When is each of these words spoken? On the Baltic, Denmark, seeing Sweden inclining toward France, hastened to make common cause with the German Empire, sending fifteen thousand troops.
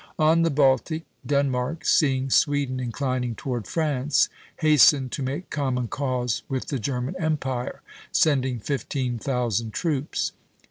On 0.17 0.41
the 0.41 0.49
Baltic, 0.49 1.03
Denmark, 1.23 1.85
seeing 1.85 2.31
Sweden 2.31 2.79
inclining 2.79 3.35
toward 3.35 3.67
France, 3.67 4.29
hastened 4.57 5.11
to 5.11 5.21
make 5.21 5.51
common 5.51 5.87
cause 5.89 6.41
with 6.49 6.69
the 6.69 6.79
German 6.79 7.15
Empire, 7.19 7.83
sending 8.11 8.57
fifteen 8.59 9.19
thousand 9.19 9.73
troops. 9.75 10.31